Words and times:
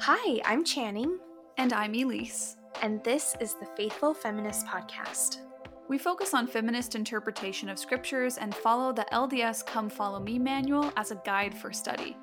Hi, 0.00 0.40
I'm 0.44 0.64
Channing, 0.64 1.18
And 1.56 1.72
I'm 1.72 1.94
Elise. 1.94 2.56
and 2.82 3.02
this 3.04 3.36
is 3.40 3.54
the 3.54 3.66
Faithful 3.76 4.14
Feminist 4.14 4.66
Podcast. 4.66 5.38
We 5.88 5.98
focus 5.98 6.34
on 6.34 6.46
feminist 6.46 6.94
interpretation 6.94 7.68
of 7.68 7.78
scriptures 7.78 8.36
and 8.38 8.54
follow 8.54 8.92
the 8.92 9.06
LDS 9.12 9.64
Come 9.66 9.88
Follow 9.88 10.20
Me 10.20 10.38
manual 10.38 10.92
as 10.96 11.10
a 11.10 11.20
guide 11.24 11.54
for 11.54 11.72
study. 11.72 12.16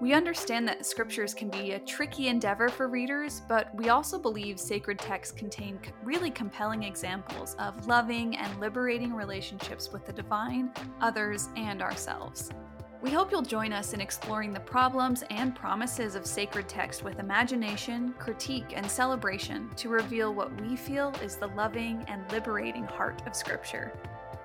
We 0.00 0.14
understand 0.14 0.66
that 0.66 0.84
scriptures 0.84 1.32
can 1.34 1.48
be 1.48 1.72
a 1.72 1.78
tricky 1.78 2.28
endeavor 2.28 2.68
for 2.68 2.88
readers, 2.88 3.42
but 3.48 3.72
we 3.76 3.88
also 3.88 4.18
believe 4.18 4.58
sacred 4.58 4.98
texts 4.98 5.36
contain 5.38 5.78
really 6.02 6.30
compelling 6.30 6.82
examples 6.82 7.54
of 7.58 7.86
loving 7.86 8.36
and 8.36 8.60
liberating 8.60 9.14
relationships 9.14 9.90
with 9.92 10.04
the 10.04 10.12
divine, 10.12 10.72
others, 11.00 11.48
and 11.56 11.82
ourselves. 11.82 12.50
We 13.02 13.10
hope 13.10 13.32
you'll 13.32 13.42
join 13.42 13.72
us 13.72 13.94
in 13.94 14.00
exploring 14.00 14.52
the 14.52 14.60
problems 14.60 15.24
and 15.28 15.56
promises 15.56 16.14
of 16.14 16.24
sacred 16.24 16.68
text 16.68 17.02
with 17.02 17.18
imagination, 17.18 18.14
critique, 18.16 18.74
and 18.76 18.88
celebration 18.88 19.68
to 19.74 19.88
reveal 19.88 20.32
what 20.32 20.60
we 20.60 20.76
feel 20.76 21.12
is 21.20 21.34
the 21.34 21.48
loving 21.48 22.04
and 22.06 22.22
liberating 22.30 22.84
heart 22.84 23.20
of 23.26 23.34
Scripture. 23.34 23.92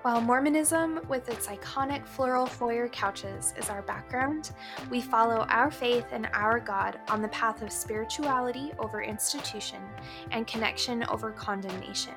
While 0.01 0.21
Mormonism, 0.21 1.01
with 1.07 1.29
its 1.29 1.45
iconic 1.45 2.07
floral 2.07 2.47
foyer 2.47 2.87
couches, 2.87 3.53
is 3.59 3.69
our 3.69 3.83
background, 3.83 4.49
we 4.89 5.01
follow 5.01 5.45
our 5.49 5.69
faith 5.69 6.07
and 6.11 6.27
our 6.33 6.59
God 6.59 6.99
on 7.09 7.21
the 7.21 7.27
path 7.27 7.61
of 7.61 7.71
spirituality 7.71 8.71
over 8.79 9.03
institution 9.03 9.83
and 10.31 10.47
connection 10.47 11.03
over 11.09 11.29
condemnation. 11.31 12.15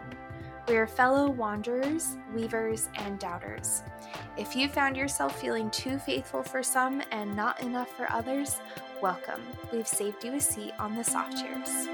We 0.69 0.77
are 0.77 0.87
fellow 0.87 1.31
wanderers, 1.31 2.17
weavers, 2.35 2.89
and 2.95 3.19
doubters. 3.19 3.83
If 4.37 4.55
you 4.55 4.69
found 4.69 4.97
yourself 4.97 5.41
feeling 5.41 5.71
too 5.71 5.99
faithful 5.99 6.43
for 6.43 6.63
some 6.63 7.03
and 7.11 7.35
not 7.35 7.61
enough 7.61 7.89
for 7.97 8.11
others, 8.11 8.61
welcome. 9.03 9.41
We've 9.73 9.89
saved 9.89 10.23
you 10.25 10.35
a 10.35 10.41
seat 10.41 10.73
on 10.79 10.97
the 10.97 11.03
soft 11.03 11.39
chairs. 11.39 11.89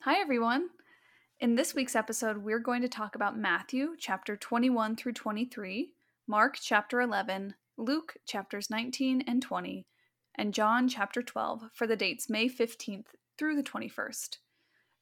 Hi, 0.00 0.20
everyone. 0.20 0.68
In 1.40 1.56
this 1.56 1.74
week's 1.74 1.96
episode, 1.96 2.38
we're 2.38 2.60
going 2.60 2.82
to 2.82 2.88
talk 2.88 3.16
about 3.16 3.38
Matthew 3.38 3.96
chapter 3.98 4.36
21 4.36 4.96
through 4.96 5.14
23, 5.14 5.92
Mark 6.28 6.56
chapter 6.60 7.00
11, 7.00 7.54
Luke 7.76 8.16
chapters 8.24 8.70
19 8.70 9.24
and 9.26 9.42
20, 9.42 9.86
and 10.36 10.54
John 10.54 10.88
chapter 10.88 11.22
12 11.22 11.70
for 11.72 11.86
the 11.86 11.96
dates 11.96 12.28
May 12.28 12.48
15th 12.48 13.06
through 13.38 13.56
the 13.56 13.62
21st. 13.62 14.38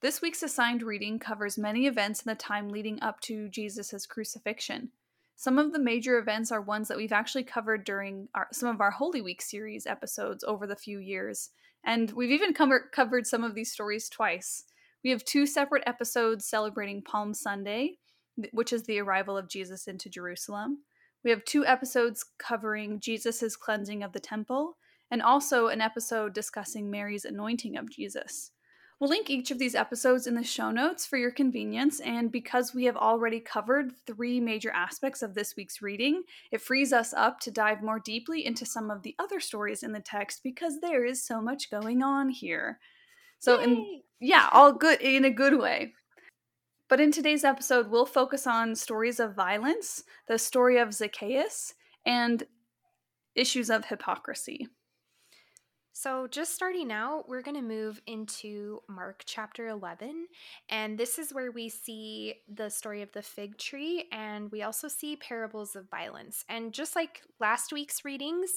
This 0.01 0.21
week's 0.21 0.43
assigned 0.43 0.83
reading 0.83 1.19
covers 1.19 1.57
many 1.57 1.87
events 1.87 2.23
in 2.23 2.31
the 2.31 2.35
time 2.35 2.69
leading 2.69 3.01
up 3.03 3.21
to 3.21 3.49
Jesus' 3.49 4.07
crucifixion. 4.07 4.91
Some 5.37 5.59
of 5.59 5.73
the 5.73 5.79
major 5.79 6.19
events 6.19 6.53
are 6.53 6.61
ones 6.61 6.89
that 6.89 6.97
we've 6.97 7.13
actually 7.13 7.45
covered 7.45 7.85
during 7.85 8.29
our, 8.35 8.49
some 8.53 8.69
of 8.69 8.81
our 8.81 8.91
Holy 8.91 9.21
Week 9.21 9.41
series 9.41 9.87
episodes 9.87 10.45
over 10.45 10.67
the 10.67 10.77
few 10.77 10.99
years, 10.99 11.51
and 11.85 12.11
we've 12.13 12.31
even 12.31 12.53
cover, 12.53 12.91
covered 12.93 13.27
some 13.27 13.43
of 13.43 13.55
these 13.55 13.73
stories 13.73 14.09
twice. 14.09 14.65
We 15.03 15.11
have 15.11 15.25
two 15.25 15.47
separate 15.47 15.83
episodes 15.87 16.45
celebrating 16.47 17.03
Palm 17.03 17.35
Sunday, 17.35 17.99
which 18.53 18.73
is 18.73 18.85
the 18.85 19.01
arrival 19.01 19.37
of 19.37 19.49
Jesus 19.49 19.89
into 19.89 20.09
Jerusalem. 20.09 20.79
We 21.25 21.31
have 21.31 21.45
two 21.45 21.67
episodes 21.67 22.25
covering 22.39 23.01
Jesus' 23.01 23.57
cleansing 23.57 24.03
of 24.03 24.13
the 24.13 24.21
temple, 24.21 24.77
and 25.13 25.23
also 25.23 25.69
an 25.69 25.83
episode 25.83 26.33
discussing 26.33 26.91
Mary's 26.91 27.27
anointing 27.27 27.77
of 27.77 27.91
Jesus. 27.91 28.51
We'll 28.99 29.11
link 29.11 29.29
each 29.29 29.51
of 29.51 29.59
these 29.59 29.75
episodes 29.75 30.27
in 30.27 30.35
the 30.35 30.43
show 30.43 30.71
notes 30.71 31.05
for 31.05 31.19
your 31.19 31.31
convenience, 31.31 32.01
and 32.01 32.33
because 32.33 32.73
we 32.73 32.85
have 32.85 32.97
already 32.97 33.39
covered 33.39 33.93
three 34.07 34.41
major 34.41 34.71
aspects 34.71 35.21
of 35.21 35.35
this 35.35 35.55
week's 35.55 35.83
reading, 35.83 36.23
it 36.51 36.63
frees 36.63 36.95
us 36.95 37.13
up 37.13 37.41
to 37.41 37.51
dive 37.51 37.83
more 37.83 37.99
deeply 37.99 38.47
into 38.47 38.65
some 38.65 38.91
of 38.91 39.03
the 39.03 39.15
other 39.19 39.39
stories 39.39 39.83
in 39.83 39.93
the 39.93 40.01
text 40.01 40.41
because 40.43 40.81
there 40.81 41.05
is 41.05 41.23
so 41.23 41.43
much 41.43 41.71
going 41.71 42.03
on 42.03 42.31
here. 42.31 42.79
So, 43.39 43.61
in 43.61 44.03
yeah, 44.21 44.49
all 44.53 44.73
good 44.73 45.01
in 45.03 45.25
a 45.27 45.31
good 45.31 45.59
way. 45.59 45.93
But 46.89 47.01
in 47.01 47.11
today's 47.11 47.45
episode, 47.45 47.91
we'll 47.91 48.07
focus 48.07 48.47
on 48.47 48.77
stories 48.77 49.21
of 49.21 49.35
violence, 49.35 50.05
the 50.27 50.39
story 50.39 50.79
of 50.79 50.95
Zacchaeus, 50.95 51.75
and 52.07 52.45
issues 53.35 53.69
of 53.69 53.87
hypocrisy. 53.87 54.69
So, 56.03 56.27
just 56.27 56.53
starting 56.53 56.91
out, 56.91 57.29
we're 57.29 57.43
going 57.43 57.55
to 57.55 57.63
move 57.63 58.03
into 58.09 58.83
Mark 58.89 59.23
chapter 59.25 59.69
11. 59.69 60.27
And 60.69 60.99
this 60.99 61.17
is 61.17 61.33
where 61.33 61.53
we 61.53 61.69
see 61.69 62.35
the 62.53 62.71
story 62.71 63.03
of 63.03 63.13
the 63.13 63.23
fig 63.23 63.57
tree, 63.57 64.09
and 64.11 64.51
we 64.51 64.63
also 64.63 64.89
see 64.89 65.15
parables 65.15 65.77
of 65.77 65.89
violence. 65.89 66.45
And 66.49 66.73
just 66.73 66.97
like 66.97 67.23
last 67.39 67.73
week's 67.73 68.05
readings, 68.05 68.51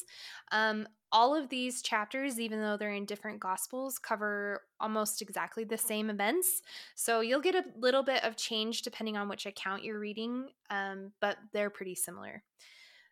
um, 0.52 0.88
all 1.12 1.36
of 1.36 1.50
these 1.50 1.84
chapters, 1.84 2.40
even 2.40 2.62
though 2.62 2.78
they're 2.78 2.90
in 2.90 3.06
different 3.06 3.42
gospels, 3.42 4.00
cover 4.00 4.64
almost 4.80 5.22
exactly 5.22 5.64
the 5.64 5.78
same 5.78 6.10
events. 6.10 6.64
So, 6.96 7.20
you'll 7.20 7.42
get 7.42 7.54
a 7.54 7.66
little 7.78 8.02
bit 8.02 8.24
of 8.24 8.38
change 8.38 8.82
depending 8.82 9.18
on 9.18 9.30
which 9.30 9.46
account 9.46 9.84
you're 9.84 10.00
reading, 10.00 10.48
um, 10.72 11.12
but 11.22 11.38
they're 11.54 11.70
pretty 11.70 11.94
similar. 11.94 12.42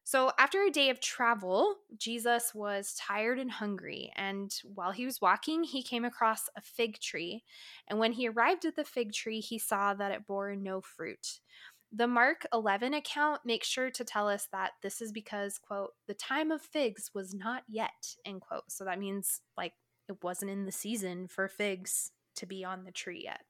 So, 0.06 0.32
after 0.38 0.62
a 0.62 0.70
day 0.70 0.90
of 0.90 1.00
travel, 1.00 1.76
Jesus 1.98 2.54
was 2.54 2.94
tired 2.96 3.40
and 3.40 3.52
hungry. 3.52 4.12
And 4.16 4.54
while 4.76 4.92
he 4.92 5.06
was 5.06 5.22
walking, 5.22 5.64
he 5.64 5.82
came 5.82 6.04
across 6.04 6.50
a 6.58 6.62
fig 6.62 7.00
tree. 7.00 7.44
And 7.88 8.00
when 8.00 8.12
he 8.12 8.28
arrived 8.28 8.66
at 8.66 8.76
the 8.76 8.84
fig 8.84 9.14
tree, 9.14 9.40
he 9.40 9.58
saw 9.58 9.94
that 9.94 10.12
it 10.12 10.28
bore 10.28 10.56
no 10.56 10.82
fruit. 10.82 11.40
The 11.96 12.08
Mark 12.08 12.46
11 12.52 12.94
account 12.96 13.42
makes 13.46 13.68
sure 13.68 13.92
to 13.92 14.04
tell 14.04 14.28
us 14.28 14.48
that 14.52 14.72
this 14.82 15.00
is 15.00 15.12
because, 15.12 15.58
quote, 15.60 15.92
the 16.08 16.16
time 16.16 16.52
of 16.52 16.62
figs 16.62 17.12
was 17.14 17.34
not 17.34 17.64
yet, 17.70 18.16
end 18.26 18.42
quote. 18.42 18.70
So 18.72 18.84
that 18.86 19.00
means 19.00 19.42
like 19.56 19.74
it 20.10 20.18
wasn't 20.24 20.52
in 20.52 20.66
the 20.66 20.72
season 20.72 21.28
for 21.28 21.48
figs 21.48 22.12
to 22.38 22.46
be 22.46 22.66
on 22.66 22.84
the 22.84 22.92
tree 22.92 23.22
yet. 23.24 23.42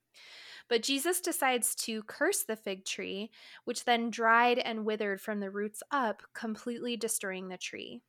But 0.70 0.84
Jesus 0.84 1.20
decides 1.20 1.76
to 1.76 2.04
curse 2.04 2.44
the 2.44 2.56
fig 2.56 2.86
tree, 2.86 3.32
which 3.66 3.86
then 3.86 4.10
dried 4.10 4.60
and 4.60 4.86
withered 4.86 5.22
from 5.22 5.40
the 5.40 5.52
roots 5.52 5.84
up, 5.92 6.24
completely 6.34 6.98
destroying 6.98 7.50
the 7.50 7.58
tree. 7.58 8.02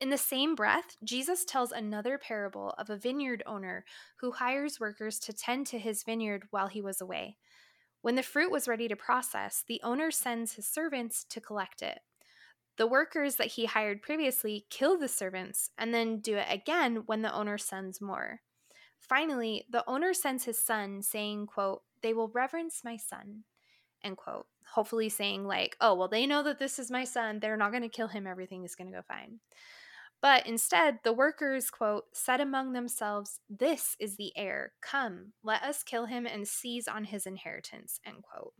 In 0.00 0.10
the 0.10 0.18
same 0.18 0.54
breath, 0.54 0.96
Jesus 1.04 1.44
tells 1.44 1.72
another 1.72 2.18
parable 2.18 2.74
of 2.76 2.90
a 2.90 2.96
vineyard 2.96 3.42
owner 3.46 3.84
who 4.16 4.32
hires 4.32 4.80
workers 4.80 5.18
to 5.20 5.32
tend 5.32 5.66
to 5.68 5.78
his 5.78 6.02
vineyard 6.02 6.44
while 6.50 6.66
he 6.66 6.82
was 6.82 7.00
away. 7.00 7.36
When 8.02 8.16
the 8.16 8.22
fruit 8.22 8.50
was 8.50 8.68
ready 8.68 8.88
to 8.88 8.96
process, 8.96 9.64
the 9.66 9.80
owner 9.82 10.10
sends 10.10 10.54
his 10.54 10.68
servants 10.68 11.24
to 11.30 11.40
collect 11.40 11.80
it. 11.80 12.00
The 12.76 12.86
workers 12.86 13.36
that 13.36 13.52
he 13.52 13.66
hired 13.66 14.02
previously 14.02 14.66
kill 14.68 14.98
the 14.98 15.08
servants 15.08 15.70
and 15.78 15.94
then 15.94 16.18
do 16.18 16.36
it 16.36 16.48
again 16.50 17.04
when 17.06 17.22
the 17.22 17.32
owner 17.32 17.56
sends 17.56 18.00
more. 18.00 18.40
Finally, 19.08 19.66
the 19.70 19.84
owner 19.88 20.14
sends 20.14 20.44
his 20.44 20.58
son, 20.58 21.02
saying, 21.02 21.46
quote, 21.46 21.82
they 22.02 22.14
will 22.14 22.28
reverence 22.28 22.82
my 22.84 22.96
son, 22.96 23.44
end 24.02 24.16
quote. 24.16 24.46
Hopefully 24.74 25.08
saying 25.08 25.44
like, 25.44 25.76
oh, 25.80 25.94
well, 25.94 26.08
they 26.08 26.26
know 26.26 26.42
that 26.42 26.58
this 26.58 26.78
is 26.78 26.90
my 26.90 27.04
son. 27.04 27.38
They're 27.38 27.56
not 27.56 27.70
going 27.70 27.82
to 27.82 27.88
kill 27.88 28.08
him. 28.08 28.26
Everything 28.26 28.64
is 28.64 28.74
going 28.74 28.90
to 28.90 28.96
go 28.96 29.02
fine. 29.06 29.40
But 30.22 30.46
instead, 30.46 31.00
the 31.04 31.12
workers, 31.12 31.70
quote, 31.70 32.04
said 32.14 32.40
among 32.40 32.72
themselves, 32.72 33.40
This 33.50 33.94
is 34.00 34.16
the 34.16 34.32
heir. 34.36 34.72
Come, 34.80 35.32
let 35.42 35.62
us 35.62 35.82
kill 35.82 36.06
him 36.06 36.26
and 36.26 36.48
seize 36.48 36.88
on 36.88 37.04
his 37.04 37.26
inheritance, 37.26 38.00
end 38.06 38.22
quote. 38.22 38.54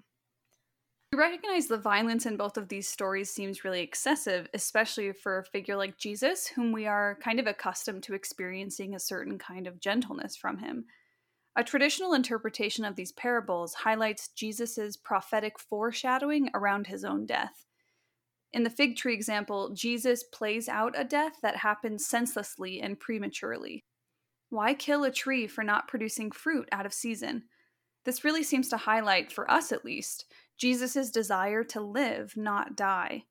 We 1.14 1.20
recognize 1.20 1.68
the 1.68 1.78
violence 1.78 2.26
in 2.26 2.36
both 2.36 2.56
of 2.56 2.68
these 2.68 2.88
stories 2.88 3.30
seems 3.30 3.62
really 3.62 3.82
excessive, 3.82 4.48
especially 4.52 5.12
for 5.12 5.38
a 5.38 5.44
figure 5.44 5.76
like 5.76 5.96
Jesus, 5.96 6.48
whom 6.48 6.72
we 6.72 6.88
are 6.88 7.16
kind 7.22 7.38
of 7.38 7.46
accustomed 7.46 8.02
to 8.02 8.14
experiencing 8.14 8.96
a 8.96 8.98
certain 8.98 9.38
kind 9.38 9.68
of 9.68 9.78
gentleness 9.78 10.34
from 10.34 10.58
him. 10.58 10.86
A 11.54 11.62
traditional 11.62 12.14
interpretation 12.14 12.84
of 12.84 12.96
these 12.96 13.12
parables 13.12 13.74
highlights 13.74 14.30
Jesus' 14.34 14.96
prophetic 14.96 15.60
foreshadowing 15.60 16.50
around 16.52 16.88
his 16.88 17.04
own 17.04 17.26
death. 17.26 17.64
In 18.52 18.64
the 18.64 18.68
fig 18.68 18.96
tree 18.96 19.14
example, 19.14 19.70
Jesus 19.72 20.24
plays 20.24 20.68
out 20.68 20.98
a 20.98 21.04
death 21.04 21.34
that 21.42 21.58
happens 21.58 22.04
senselessly 22.04 22.80
and 22.80 22.98
prematurely. 22.98 23.84
Why 24.50 24.74
kill 24.74 25.04
a 25.04 25.12
tree 25.12 25.46
for 25.46 25.62
not 25.62 25.86
producing 25.86 26.32
fruit 26.32 26.68
out 26.72 26.86
of 26.86 26.92
season? 26.92 27.44
This 28.04 28.24
really 28.24 28.42
seems 28.42 28.68
to 28.68 28.76
highlight, 28.76 29.32
for 29.32 29.50
us 29.50 29.72
at 29.72 29.84
least, 29.84 30.26
Jesus' 30.56 31.10
desire 31.10 31.64
to 31.64 31.80
live, 31.80 32.36
not 32.36 32.76
die. 32.76 33.24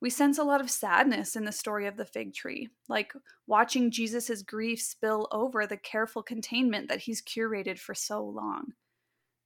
We 0.00 0.10
sense 0.10 0.38
a 0.38 0.44
lot 0.44 0.60
of 0.60 0.70
sadness 0.70 1.36
in 1.36 1.44
the 1.44 1.52
story 1.52 1.86
of 1.86 1.96
the 1.96 2.04
fig 2.04 2.34
tree, 2.34 2.68
like 2.88 3.12
watching 3.46 3.90
Jesus' 3.90 4.42
grief 4.42 4.82
spill 4.82 5.28
over 5.30 5.64
the 5.64 5.76
careful 5.76 6.22
containment 6.22 6.88
that 6.88 7.02
he's 7.02 7.22
curated 7.22 7.78
for 7.78 7.94
so 7.94 8.24
long. 8.24 8.72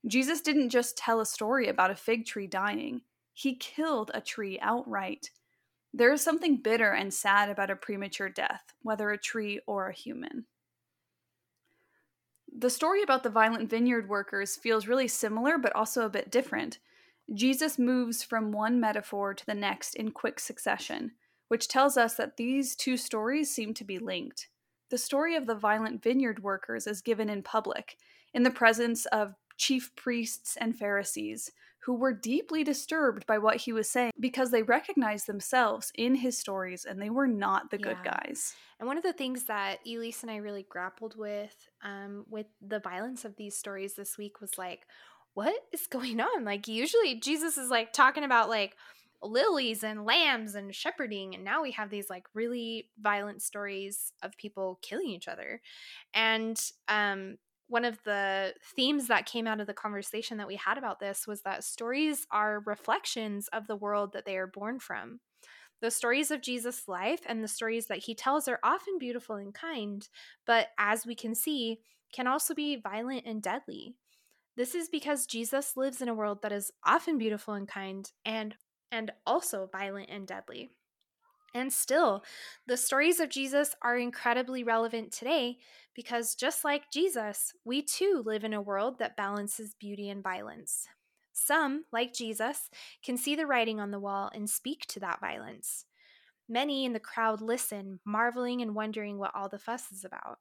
Jesus 0.07 0.41
didn't 0.41 0.69
just 0.69 0.97
tell 0.97 1.19
a 1.19 1.25
story 1.25 1.67
about 1.67 1.91
a 1.91 1.95
fig 1.95 2.25
tree 2.25 2.47
dying, 2.47 3.01
he 3.33 3.55
killed 3.55 4.09
a 4.15 4.21
tree 4.21 4.57
outright. 4.61 5.29
There 5.93 6.11
is 6.11 6.21
something 6.21 6.57
bitter 6.57 6.91
and 6.91 7.13
sad 7.13 7.49
about 7.49 7.69
a 7.69 7.75
premature 7.75 8.29
death, 8.29 8.73
whether 8.81 9.11
a 9.11 9.17
tree 9.17 9.59
or 9.67 9.89
a 9.89 9.93
human. 9.93 10.45
The 12.57 12.71
story 12.71 13.03
about 13.03 13.21
the 13.21 13.29
violent 13.29 13.69
vineyard 13.69 14.09
workers 14.09 14.55
feels 14.55 14.87
really 14.87 15.07
similar, 15.07 15.59
but 15.59 15.75
also 15.75 16.03
a 16.03 16.09
bit 16.09 16.31
different. 16.31 16.79
Jesus 17.33 17.77
moves 17.77 18.23
from 18.23 18.51
one 18.51 18.79
metaphor 18.79 19.33
to 19.33 19.45
the 19.45 19.53
next 19.53 19.95
in 19.95 20.11
quick 20.11 20.39
succession, 20.39 21.11
which 21.49 21.67
tells 21.67 21.97
us 21.97 22.15
that 22.15 22.37
these 22.37 22.75
two 22.75 22.97
stories 22.97 23.53
seem 23.53 23.73
to 23.73 23.83
be 23.83 23.99
linked. 23.99 24.47
The 24.89 24.97
story 24.97 25.35
of 25.35 25.47
the 25.47 25.55
violent 25.55 26.01
vineyard 26.01 26.41
workers 26.41 26.87
is 26.87 27.01
given 27.01 27.29
in 27.29 27.43
public, 27.43 27.97
in 28.33 28.43
the 28.43 28.51
presence 28.51 29.05
of 29.07 29.35
chief 29.57 29.93
priests 29.95 30.55
and 30.59 30.77
Pharisees, 30.77 31.51
who 31.87 31.93
were 31.93 32.13
deeply 32.13 32.63
disturbed 32.63 33.25
by 33.25 33.37
what 33.37 33.57
he 33.57 33.71
was 33.71 33.89
saying 33.89 34.11
because 34.19 34.51
they 34.51 34.61
recognized 34.61 35.25
themselves 35.25 35.91
in 35.95 36.15
his 36.15 36.37
stories 36.37 36.85
and 36.85 37.01
they 37.01 37.09
were 37.09 37.27
not 37.27 37.71
the 37.71 37.77
yeah. 37.79 37.85
good 37.85 37.97
guys. 38.03 38.53
And 38.79 38.87
one 38.87 38.97
of 38.97 39.03
the 39.03 39.13
things 39.13 39.45
that 39.45 39.79
Elise 39.85 40.21
and 40.21 40.29
I 40.29 40.35
really 40.37 40.65
grappled 40.69 41.15
with 41.17 41.55
um, 41.83 42.25
with 42.29 42.47
the 42.61 42.79
violence 42.79 43.25
of 43.25 43.35
these 43.37 43.57
stories 43.57 43.95
this 43.95 44.17
week 44.17 44.41
was 44.41 44.57
like, 44.57 44.85
what 45.37 45.67
is 45.71 45.85
going 45.85 46.19
on? 46.19 46.43
Like, 46.43 46.67
usually 46.67 47.19
Jesus 47.19 47.59
is 47.59 47.69
like 47.69 47.93
talking 47.93 48.23
about 48.23 48.49
like 48.49 48.75
lilies 49.21 49.83
and 49.83 50.03
lambs 50.03 50.55
and 50.55 50.73
shepherding, 50.73 51.35
and 51.35 51.43
now 51.43 51.61
we 51.61 51.69
have 51.73 51.91
these 51.91 52.09
like 52.09 52.25
really 52.33 52.89
violent 52.99 53.43
stories 53.43 54.11
of 54.23 54.35
people 54.37 54.79
killing 54.81 55.09
each 55.09 55.27
other. 55.27 55.61
And 56.11 56.59
um, 56.87 57.37
one 57.67 57.85
of 57.85 57.99
the 58.03 58.55
themes 58.75 59.09
that 59.09 59.27
came 59.27 59.45
out 59.45 59.59
of 59.59 59.67
the 59.67 59.75
conversation 59.75 60.39
that 60.39 60.47
we 60.47 60.55
had 60.55 60.79
about 60.79 60.99
this 60.99 61.27
was 61.27 61.43
that 61.43 61.63
stories 61.63 62.25
are 62.31 62.63
reflections 62.65 63.47
of 63.53 63.67
the 63.67 63.75
world 63.75 64.13
that 64.13 64.25
they 64.25 64.37
are 64.37 64.47
born 64.47 64.79
from. 64.79 65.19
The 65.81 65.91
stories 65.91 66.31
of 66.31 66.41
Jesus' 66.41 66.87
life 66.87 67.21
and 67.27 67.43
the 67.43 67.47
stories 67.47 67.85
that 67.85 67.99
he 67.99 68.15
tells 68.15 68.47
are 68.47 68.59
often 68.63 68.97
beautiful 68.97 69.35
and 69.35 69.53
kind, 69.53 70.09
but 70.47 70.69
as 70.79 71.05
we 71.05 71.13
can 71.13 71.35
see, 71.35 71.81
can 72.11 72.25
also 72.25 72.55
be 72.55 72.75
violent 72.75 73.27
and 73.27 73.43
deadly. 73.43 73.97
This 74.57 74.73
is 74.73 74.89
because 74.89 75.27
Jesus 75.27 75.77
lives 75.77 76.01
in 76.01 76.09
a 76.09 76.15
world 76.15 76.41
that 76.41 76.51
is 76.51 76.71
often 76.83 77.19
beautiful 77.19 77.53
and 77.53 77.67
kind 77.67 78.11
and 78.25 78.55
and 78.91 79.11
also 79.25 79.69
violent 79.71 80.09
and 80.09 80.25
deadly. 80.25 80.71
And 81.53 81.71
still, 81.71 82.23
the 82.65 82.75
stories 82.75 83.19
of 83.19 83.29
Jesus 83.29 83.75
are 83.83 83.97
incredibly 83.97 84.63
relevant 84.63 85.11
today 85.11 85.57
because 85.93 86.35
just 86.35 86.63
like 86.63 86.91
Jesus, 86.91 87.53
we 87.65 87.83
too 87.83 88.23
live 88.25 88.43
in 88.43 88.53
a 88.53 88.61
world 88.61 88.97
that 88.99 89.15
balances 89.15 89.75
beauty 89.79 90.09
and 90.09 90.23
violence. 90.23 90.87
Some, 91.33 91.85
like 91.91 92.13
Jesus, 92.13 92.69
can 93.03 93.17
see 93.17 93.35
the 93.35 93.45
writing 93.45 93.79
on 93.79 93.91
the 93.91 93.99
wall 93.99 94.31
and 94.33 94.49
speak 94.49 94.85
to 94.87 94.99
that 95.01 95.19
violence. 95.19 95.85
Many 96.49 96.85
in 96.85 96.93
the 96.93 96.99
crowd 96.99 97.41
listen, 97.41 97.99
marveling 98.05 98.61
and 98.61 98.73
wondering 98.73 99.17
what 99.17 99.35
all 99.35 99.49
the 99.49 99.59
fuss 99.59 99.91
is 99.91 100.03
about. 100.03 100.39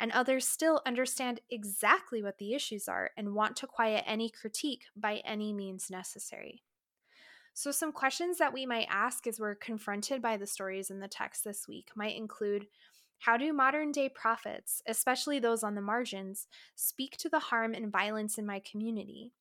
And 0.00 0.12
others 0.12 0.46
still 0.46 0.80
understand 0.86 1.40
exactly 1.50 2.22
what 2.22 2.38
the 2.38 2.54
issues 2.54 2.88
are 2.88 3.10
and 3.16 3.34
want 3.34 3.56
to 3.56 3.66
quiet 3.66 4.04
any 4.06 4.30
critique 4.30 4.84
by 4.96 5.16
any 5.24 5.52
means 5.52 5.90
necessary. 5.90 6.62
So, 7.52 7.72
some 7.72 7.90
questions 7.90 8.38
that 8.38 8.52
we 8.52 8.66
might 8.66 8.86
ask 8.88 9.26
as 9.26 9.40
we're 9.40 9.56
confronted 9.56 10.22
by 10.22 10.36
the 10.36 10.46
stories 10.46 10.90
in 10.90 11.00
the 11.00 11.08
text 11.08 11.42
this 11.42 11.66
week 11.66 11.90
might 11.96 12.16
include 12.16 12.68
How 13.18 13.36
do 13.36 13.52
modern 13.52 13.90
day 13.90 14.08
prophets, 14.08 14.80
especially 14.86 15.40
those 15.40 15.64
on 15.64 15.74
the 15.74 15.80
margins, 15.80 16.46
speak 16.76 17.16
to 17.16 17.28
the 17.28 17.40
harm 17.40 17.74
and 17.74 17.90
violence 17.90 18.38
in 18.38 18.46
my 18.46 18.60
community? 18.60 19.32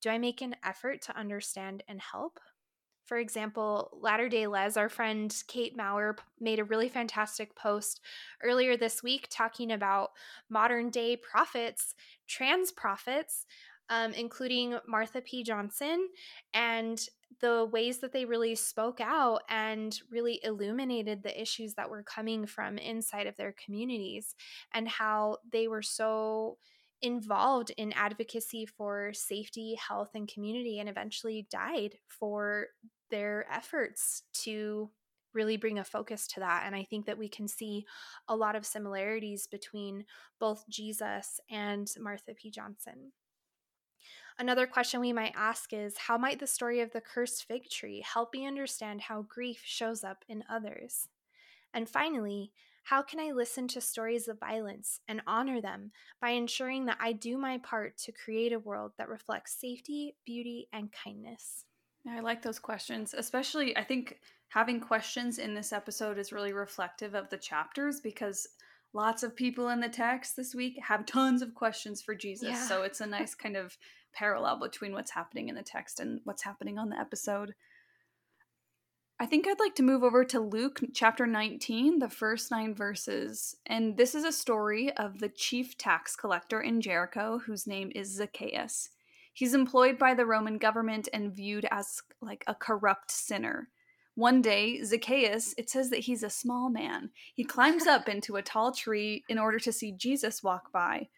Do 0.00 0.10
I 0.10 0.18
make 0.18 0.40
an 0.40 0.54
effort 0.62 1.02
to 1.02 1.16
understand 1.18 1.82
and 1.88 2.00
help? 2.00 2.38
For 3.04 3.18
example, 3.18 3.98
Latter 4.00 4.28
day 4.28 4.46
Les, 4.46 4.76
our 4.76 4.88
friend 4.88 5.34
Kate 5.46 5.76
Maurer, 5.76 6.16
made 6.40 6.58
a 6.58 6.64
really 6.64 6.88
fantastic 6.88 7.54
post 7.54 8.00
earlier 8.42 8.76
this 8.76 9.02
week 9.02 9.26
talking 9.30 9.72
about 9.72 10.10
modern 10.48 10.90
day 10.90 11.16
prophets, 11.16 11.94
trans 12.26 12.72
prophets, 12.72 13.46
um, 13.90 14.12
including 14.12 14.78
Marsha 14.90 15.22
P. 15.22 15.42
Johnson, 15.44 16.08
and 16.54 17.06
the 17.40 17.68
ways 17.70 17.98
that 17.98 18.12
they 18.12 18.24
really 18.24 18.54
spoke 18.54 19.00
out 19.00 19.42
and 19.50 20.00
really 20.10 20.40
illuminated 20.42 21.22
the 21.22 21.40
issues 21.40 21.74
that 21.74 21.90
were 21.90 22.02
coming 22.02 22.46
from 22.46 22.78
inside 22.78 23.26
of 23.26 23.36
their 23.36 23.54
communities 23.62 24.34
and 24.72 24.88
how 24.88 25.38
they 25.52 25.68
were 25.68 25.82
so 25.82 26.56
involved 27.04 27.70
in 27.76 27.92
advocacy 27.92 28.66
for 28.66 29.12
safety, 29.12 29.76
health, 29.76 30.10
and 30.14 30.26
community, 30.26 30.80
and 30.80 30.88
eventually 30.88 31.46
died 31.50 31.96
for 32.08 32.68
their 33.10 33.46
efforts 33.52 34.22
to 34.32 34.90
really 35.34 35.56
bring 35.56 35.78
a 35.78 35.84
focus 35.84 36.26
to 36.28 36.40
that. 36.40 36.62
And 36.66 36.74
I 36.74 36.84
think 36.84 37.06
that 37.06 37.18
we 37.18 37.28
can 37.28 37.46
see 37.46 37.84
a 38.28 38.36
lot 38.36 38.56
of 38.56 38.64
similarities 38.64 39.46
between 39.46 40.04
both 40.40 40.64
Jesus 40.68 41.40
and 41.50 41.86
Marsha 42.00 42.34
P. 42.36 42.50
Johnson. 42.50 43.12
Another 44.38 44.66
question 44.66 45.00
we 45.00 45.12
might 45.12 45.34
ask 45.36 45.72
is 45.72 45.96
How 45.96 46.18
might 46.18 46.40
the 46.40 46.46
story 46.46 46.80
of 46.80 46.92
the 46.92 47.00
cursed 47.00 47.44
fig 47.46 47.68
tree 47.68 48.04
help 48.04 48.32
me 48.32 48.46
understand 48.46 49.02
how 49.02 49.22
grief 49.22 49.60
shows 49.64 50.02
up 50.02 50.24
in 50.28 50.42
others? 50.50 51.08
And 51.72 51.88
finally, 51.88 52.52
how 52.84 53.02
can 53.02 53.18
I 53.18 53.32
listen 53.32 53.66
to 53.68 53.80
stories 53.80 54.28
of 54.28 54.38
violence 54.38 55.00
and 55.08 55.22
honor 55.26 55.60
them 55.60 55.90
by 56.20 56.30
ensuring 56.30 56.84
that 56.86 56.98
I 57.00 57.12
do 57.12 57.38
my 57.38 57.58
part 57.58 57.96
to 57.98 58.12
create 58.12 58.52
a 58.52 58.58
world 58.58 58.92
that 58.98 59.08
reflects 59.08 59.58
safety, 59.58 60.16
beauty, 60.24 60.68
and 60.72 60.90
kindness? 60.92 61.64
I 62.08 62.20
like 62.20 62.42
those 62.42 62.58
questions, 62.58 63.14
especially 63.16 63.74
I 63.76 63.84
think 63.84 64.20
having 64.48 64.80
questions 64.80 65.38
in 65.38 65.54
this 65.54 65.72
episode 65.72 66.18
is 66.18 66.32
really 66.32 66.52
reflective 66.52 67.14
of 67.14 67.30
the 67.30 67.38
chapters 67.38 68.00
because 68.00 68.46
lots 68.92 69.22
of 69.22 69.34
people 69.34 69.70
in 69.70 69.80
the 69.80 69.88
text 69.88 70.36
this 70.36 70.54
week 70.54 70.78
have 70.86 71.06
tons 71.06 71.40
of 71.40 71.54
questions 71.54 72.02
for 72.02 72.14
Jesus. 72.14 72.50
Yeah. 72.50 72.68
So 72.68 72.82
it's 72.82 73.00
a 73.00 73.06
nice 73.18 73.34
kind 73.34 73.56
of 73.56 73.76
parallel 74.12 74.60
between 74.60 74.92
what's 74.92 75.10
happening 75.10 75.48
in 75.48 75.54
the 75.54 75.62
text 75.62 76.00
and 76.00 76.20
what's 76.24 76.42
happening 76.42 76.78
on 76.78 76.90
the 76.90 77.00
episode. 77.00 77.54
I 79.20 79.26
think 79.26 79.46
I'd 79.46 79.60
like 79.60 79.76
to 79.76 79.84
move 79.84 80.02
over 80.02 80.24
to 80.24 80.40
Luke 80.40 80.80
chapter 80.92 81.24
19, 81.24 82.00
the 82.00 82.08
first 82.08 82.50
nine 82.50 82.74
verses. 82.74 83.54
And 83.64 83.96
this 83.96 84.12
is 84.12 84.24
a 84.24 84.32
story 84.32 84.90
of 84.96 85.20
the 85.20 85.28
chief 85.28 85.78
tax 85.78 86.16
collector 86.16 86.60
in 86.60 86.80
Jericho, 86.80 87.38
whose 87.38 87.64
name 87.64 87.92
is 87.94 88.12
Zacchaeus. 88.12 88.90
He's 89.32 89.54
employed 89.54 89.98
by 89.98 90.14
the 90.14 90.26
Roman 90.26 90.58
government 90.58 91.08
and 91.12 91.32
viewed 91.32 91.64
as 91.70 92.02
like 92.20 92.42
a 92.48 92.56
corrupt 92.56 93.12
sinner. 93.12 93.68
One 94.16 94.42
day, 94.42 94.82
Zacchaeus, 94.82 95.54
it 95.56 95.70
says 95.70 95.90
that 95.90 96.00
he's 96.00 96.24
a 96.24 96.30
small 96.30 96.68
man. 96.68 97.10
He 97.34 97.44
climbs 97.44 97.86
up 97.86 98.08
into 98.08 98.34
a 98.34 98.42
tall 98.42 98.72
tree 98.72 99.22
in 99.28 99.38
order 99.38 99.60
to 99.60 99.72
see 99.72 99.92
Jesus 99.92 100.42
walk 100.42 100.72
by. 100.72 101.08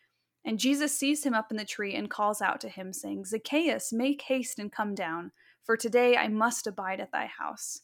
And 0.44 0.58
Jesus 0.58 0.96
sees 0.96 1.24
him 1.24 1.32
up 1.32 1.50
in 1.50 1.56
the 1.56 1.64
tree 1.64 1.94
and 1.94 2.10
calls 2.10 2.42
out 2.42 2.60
to 2.60 2.68
him, 2.68 2.92
saying, 2.92 3.24
Zacchaeus, 3.24 3.90
make 3.90 4.20
haste 4.22 4.58
and 4.58 4.70
come 4.70 4.94
down, 4.94 5.32
for 5.64 5.78
today 5.78 6.14
I 6.16 6.28
must 6.28 6.66
abide 6.66 7.00
at 7.00 7.10
thy 7.10 7.26
house. 7.26 7.80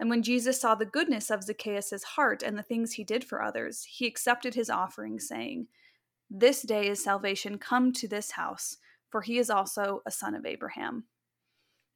And 0.00 0.10
when 0.10 0.22
Jesus 0.22 0.60
saw 0.60 0.74
the 0.74 0.84
goodness 0.84 1.30
of 1.30 1.44
Zacchaeus' 1.44 2.02
heart 2.02 2.42
and 2.42 2.58
the 2.58 2.62
things 2.62 2.92
he 2.92 3.04
did 3.04 3.24
for 3.24 3.42
others, 3.42 3.84
he 3.84 4.06
accepted 4.06 4.54
his 4.54 4.68
offering, 4.68 5.20
saying, 5.20 5.68
This 6.28 6.62
day 6.62 6.88
is 6.88 7.02
salvation 7.02 7.58
come 7.58 7.92
to 7.94 8.08
this 8.08 8.32
house, 8.32 8.78
for 9.10 9.22
he 9.22 9.38
is 9.38 9.50
also 9.50 10.02
a 10.06 10.10
son 10.10 10.34
of 10.34 10.46
Abraham. 10.46 11.04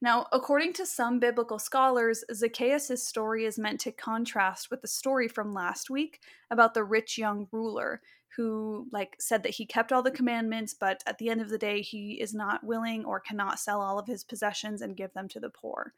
Now, 0.01 0.27
according 0.31 0.73
to 0.73 0.85
some 0.85 1.19
biblical 1.19 1.59
scholars, 1.59 2.23
Zacchaeus' 2.33 3.05
story 3.05 3.43
is 3.43 3.59
meant 3.59 3.81
to 3.81 3.91
contrast 3.91 4.71
with 4.71 4.81
the 4.81 4.87
story 4.87 5.27
from 5.27 5.53
last 5.53 5.89
week 5.89 6.21
about 6.49 6.73
the 6.73 6.85
rich 6.85 7.17
young 7.17 7.47
ruler 7.51 8.01
who 8.37 8.87
like 8.93 9.17
said 9.19 9.43
that 9.43 9.55
he 9.55 9.65
kept 9.65 9.91
all 9.91 10.01
the 10.01 10.11
commandments, 10.11 10.73
but 10.73 11.03
at 11.05 11.17
the 11.17 11.29
end 11.29 11.41
of 11.41 11.49
the 11.49 11.57
day 11.57 11.81
he 11.81 12.13
is 12.13 12.33
not 12.33 12.63
willing 12.63 13.03
or 13.03 13.19
cannot 13.19 13.59
sell 13.59 13.81
all 13.81 13.99
of 13.99 14.07
his 14.07 14.23
possessions 14.23 14.81
and 14.81 14.95
give 14.95 15.11
them 15.13 15.27
to 15.27 15.39
the 15.39 15.49
poor. 15.49 15.93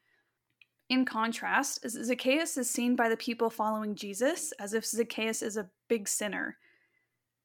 In 0.92 1.06
contrast, 1.06 1.90
Zacchaeus 1.90 2.58
is 2.58 2.70
seen 2.70 2.98
by 2.98 3.08
the 3.08 3.16
people 3.16 3.50
following 3.50 3.96
Jesus 3.96 4.52
as 4.60 4.74
if 4.74 4.86
Zacchaeus 4.86 5.42
is 5.42 5.56
a 5.56 5.70
big 5.88 6.06
sinner. 6.06 6.58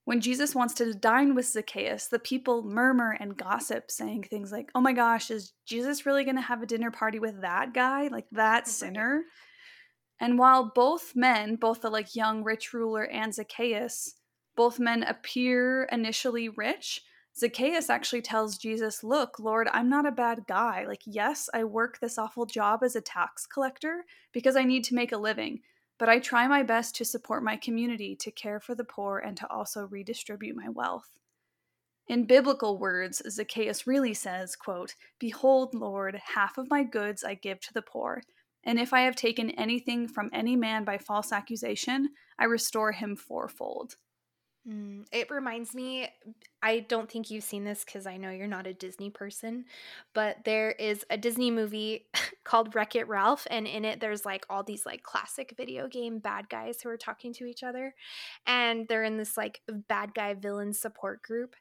When 0.05 0.21
Jesus 0.21 0.53
wants 0.53 0.75
to 0.75 0.93
dine 0.93 1.37
with 1.37 1.47
Zacchaeus, 1.47 2.09
the 2.09 2.19
people 2.19 2.65
murmur 2.65 3.17
and 3.21 3.37
gossip, 3.37 3.88
saying 3.88 4.25
things 4.25 4.50
like, 4.50 4.73
Oh 4.75 4.81
my 4.81 4.93
gosh, 4.93 5.31
is 5.31 5.53
Jesus 5.65 6.05
really 6.05 6.25
going 6.25 6.35
to 6.35 6.43
have 6.43 6.61
a 6.61 6.67
dinner 6.67 6.91
party 6.91 7.21
with 7.21 7.41
that 7.43 7.73
guy? 7.73 8.09
Like 8.09 8.26
that 8.33 8.67
sinner? 8.67 9.23
And 10.19 10.41
while 10.41 10.73
both 10.75 11.15
men, 11.15 11.55
both 11.55 11.83
the 11.83 11.88
like 11.88 12.17
young 12.17 12.43
rich 12.43 12.73
ruler 12.73 13.05
and 13.05 13.33
Zacchaeus, 13.33 14.15
both 14.57 14.81
men 14.81 15.05
appear 15.05 15.85
initially 15.93 16.49
rich, 16.49 17.00
Zacchaeus 17.38 17.90
actually 17.90 18.23
tells 18.23 18.57
Jesus, 18.57 19.05
Look, 19.05 19.38
Lord, 19.38 19.69
I'm 19.73 19.90
not 19.90 20.07
a 20.07 20.12
bad 20.12 20.47
guy. 20.49 20.87
Like, 20.87 21.02
yes, 21.05 21.50
I 21.52 21.64
work 21.64 22.00
this 22.00 22.16
awful 22.16 22.47
job 22.47 22.83
as 22.83 22.97
a 22.97 23.02
tax 23.02 23.47
collector 23.47 24.05
because 24.33 24.57
I 24.57 24.64
need 24.64 24.85
to 24.85 24.95
make 24.95 25.12
a 25.12 25.19
living, 25.19 25.61
but 25.99 26.09
I 26.09 26.19
try 26.19 26.49
my 26.49 26.62
best 26.62 26.97
to 26.97 27.05
support 27.05 27.43
my 27.43 27.57
community, 27.57 28.16
to 28.16 28.31
care 28.31 28.59
for 28.59 28.75
the 28.75 28.85
poor, 28.85 29.19
and 29.19 29.37
to 29.37 29.50
also 29.50 29.87
redistribute 29.87 30.57
my 30.57 30.71
wealth. 30.71 31.11
In 32.09 32.25
biblical 32.25 32.78
words, 32.78 33.21
Zacchaeus 33.28 33.87
really 33.87 34.14
says, 34.14 34.57
quote, 34.57 34.95
Behold, 35.19 35.75
Lord, 35.75 36.19
half 36.35 36.57
of 36.57 36.71
my 36.71 36.85
goods 36.85 37.23
I 37.23 37.35
give 37.35 37.61
to 37.61 37.75
the 37.75 37.83
poor, 37.83 38.23
and 38.64 38.78
if 38.78 38.95
I 38.95 39.00
have 39.00 39.16
taken 39.16 39.50
anything 39.50 40.09
from 40.09 40.31
any 40.33 40.57
man 40.57 40.85
by 40.85 40.99
false 40.99 41.33
accusation, 41.33 42.11
I 42.38 42.45
restore 42.45 42.93
him 42.93 43.14
fourfold. 43.14 43.97
Mm, 44.69 45.07
it 45.13 45.31
reminds 45.31 45.75
me, 45.75 46.09
I 46.63 46.81
don't 46.81 47.11
think 47.11 47.31
you've 47.31 47.45
seen 47.45 47.65
this 47.65 47.85
because 47.85 48.07
I 48.07 48.17
know 48.17 48.31
you're 48.31 48.49
not 48.49 48.67
a 48.67 48.75
Disney 48.75 49.11
person, 49.11 49.65
but 50.13 50.39
there 50.45 50.73
is 50.73 51.05
a 51.09 51.17
Disney 51.17 51.51
movie 51.53 52.07
called 52.47 52.75
Wreck 52.75 52.95
It 52.95 53.09
Ralph, 53.09 53.47
and 53.50 53.67
in 53.67 53.85
it 53.85 54.00
there's 54.00 54.25
like 54.25 54.47
all 54.49 54.62
these 54.62 54.87
like 54.87 55.03
classic 55.03 55.55
video 55.57 55.88
game 55.88 56.21
bad 56.21 56.49
guys 56.49 56.81
who 56.81 56.88
are 56.88 56.97
talking 56.97 57.35
to 57.35 57.45
each 57.45 57.65
other, 57.65 57.95
and 58.47 58.87
they're 58.88 59.03
in 59.03 59.17
this 59.17 59.37
like 59.37 59.61
bad 59.88 60.15
guy 60.15 60.33
villain 60.33 60.73
support 60.73 61.23
group, 61.23 61.57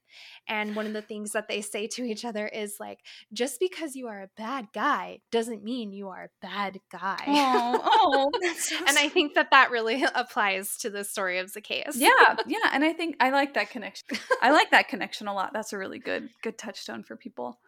and 0.48 0.76
one 0.76 0.86
of 0.86 0.94
the 0.94 1.02
things 1.02 1.32
that 1.32 1.48
they 1.48 1.62
say 1.62 1.88
to 1.88 2.04
each 2.04 2.24
other 2.24 2.48
is 2.48 2.78
like, 2.80 3.00
just 3.34 3.60
because 3.60 3.96
you 3.96 4.08
are 4.08 4.22
a 4.22 4.30
bad 4.38 4.68
guy 4.74 5.20
doesn't 5.32 5.64
mean 5.64 5.92
you 5.92 6.10
are 6.10 6.26
a 6.26 6.46
bad 6.46 6.80
guy. 6.92 7.24
Oh, 7.28 8.30
oh 8.34 8.54
so 8.56 8.78
and 8.88 8.98
I 8.98 9.10
think 9.10 9.34
that 9.34 9.50
that 9.52 9.72
really 9.72 10.06
applies 10.16 10.78
to 10.78 10.92
the 10.92 11.04
story 11.04 11.40
of 11.40 11.50
Zacchaeus. 11.50 11.98
Yeah, 11.98 12.36
yeah, 12.48 12.70
and 12.72 12.84
I 12.84 12.94
think 12.94 13.16
I 13.20 13.32
like 13.32 13.56
that 13.56 13.72
connection. 13.72 14.08
I 14.42 14.52
like 14.52 14.70
that 14.70 14.88
connection 14.88 15.28
a 15.28 15.34
lot. 15.34 15.52
That's 15.52 15.74
a 15.74 15.80
really 15.80 16.00
good 16.00 16.30
good 16.44 16.60
touchstone 16.60 17.02
for 17.02 17.16
people. 17.16 17.60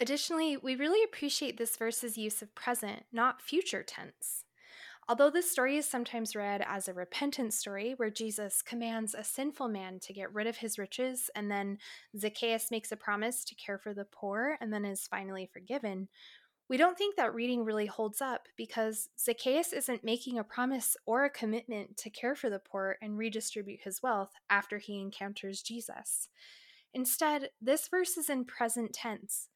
Additionally, 0.00 0.56
we 0.56 0.76
really 0.76 1.04
appreciate 1.04 1.58
this 1.58 1.76
verse's 1.76 2.16
use 2.16 2.40
of 2.40 2.54
present, 2.54 3.04
not 3.12 3.42
future 3.42 3.82
tense. 3.82 4.44
Although 5.10 5.28
this 5.28 5.50
story 5.50 5.76
is 5.76 5.86
sometimes 5.86 6.34
read 6.34 6.64
as 6.66 6.88
a 6.88 6.94
repentance 6.94 7.56
story 7.56 7.94
where 7.96 8.10
Jesus 8.10 8.62
commands 8.62 9.14
a 9.14 9.24
sinful 9.24 9.68
man 9.68 9.98
to 10.00 10.14
get 10.14 10.32
rid 10.32 10.46
of 10.46 10.56
his 10.56 10.78
riches, 10.78 11.28
and 11.34 11.50
then 11.50 11.78
Zacchaeus 12.16 12.70
makes 12.70 12.92
a 12.92 12.96
promise 12.96 13.44
to 13.44 13.54
care 13.56 13.76
for 13.76 13.92
the 13.92 14.06
poor 14.06 14.56
and 14.60 14.72
then 14.72 14.84
is 14.86 15.06
finally 15.06 15.50
forgiven, 15.52 16.08
we 16.68 16.76
don't 16.76 16.96
think 16.96 17.16
that 17.16 17.34
reading 17.34 17.64
really 17.64 17.86
holds 17.86 18.22
up 18.22 18.46
because 18.56 19.08
Zacchaeus 19.18 19.72
isn't 19.72 20.04
making 20.04 20.38
a 20.38 20.44
promise 20.44 20.96
or 21.04 21.24
a 21.24 21.30
commitment 21.30 21.96
to 21.98 22.10
care 22.10 22.36
for 22.36 22.48
the 22.48 22.60
poor 22.60 22.96
and 23.02 23.18
redistribute 23.18 23.80
his 23.82 24.02
wealth 24.02 24.30
after 24.48 24.78
he 24.78 25.00
encounters 25.00 25.60
Jesus. 25.60 26.28
Instead, 26.94 27.50
this 27.60 27.88
verse 27.88 28.16
is 28.16 28.30
in 28.30 28.44
present 28.44 28.92
tense. 28.92 29.48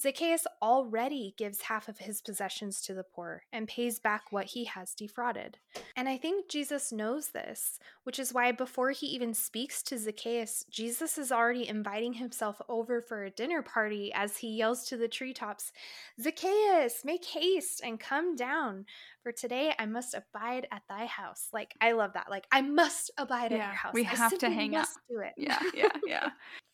Zacchaeus 0.00 0.46
already 0.62 1.34
gives 1.36 1.62
half 1.62 1.88
of 1.88 1.98
his 1.98 2.20
possessions 2.20 2.80
to 2.82 2.94
the 2.94 3.02
poor 3.02 3.42
and 3.52 3.66
pays 3.66 3.98
back 3.98 4.30
what 4.30 4.46
he 4.46 4.64
has 4.64 4.94
defrauded. 4.94 5.58
And 5.96 6.08
I 6.08 6.16
think 6.16 6.48
Jesus 6.48 6.92
knows 6.92 7.28
this, 7.28 7.80
which 8.04 8.20
is 8.20 8.32
why 8.32 8.52
before 8.52 8.92
he 8.92 9.06
even 9.06 9.34
speaks 9.34 9.82
to 9.84 9.98
Zacchaeus, 9.98 10.64
Jesus 10.70 11.18
is 11.18 11.32
already 11.32 11.68
inviting 11.68 12.12
himself 12.12 12.60
over 12.68 13.02
for 13.02 13.24
a 13.24 13.30
dinner 13.30 13.60
party 13.60 14.12
as 14.14 14.36
he 14.36 14.56
yells 14.56 14.84
to 14.86 14.96
the 14.96 15.08
treetops, 15.08 15.72
Zacchaeus, 16.20 17.04
make 17.04 17.24
haste 17.24 17.80
and 17.82 17.98
come 17.98 18.36
down, 18.36 18.86
for 19.24 19.32
today 19.32 19.74
I 19.80 19.86
must 19.86 20.14
abide 20.14 20.68
at 20.70 20.82
thy 20.88 21.06
house. 21.06 21.48
Like, 21.52 21.74
I 21.80 21.92
love 21.92 22.12
that. 22.12 22.30
Like, 22.30 22.46
I 22.52 22.62
must 22.62 23.10
abide 23.18 23.50
yeah, 23.50 23.58
at 23.58 23.66
your 23.66 23.74
house. 23.74 23.94
We 23.94 24.04
have 24.04 24.38
to 24.38 24.48
hang 24.48 24.76
out. 24.76 24.86
Do 25.10 25.20
it. 25.20 25.32
Yeah, 25.36 25.58
yeah, 25.74 25.88
yeah. 26.06 26.30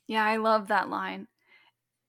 yeah, 0.07 0.25
I 0.25 0.37
love 0.37 0.69
that 0.69 0.91
line. 0.91 1.27